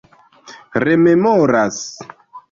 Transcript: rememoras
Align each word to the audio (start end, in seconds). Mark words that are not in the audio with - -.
rememoras 0.83 1.83